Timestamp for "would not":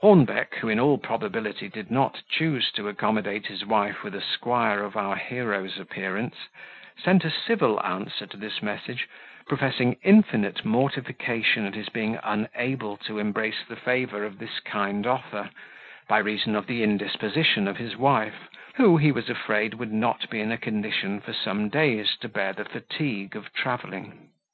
19.74-20.30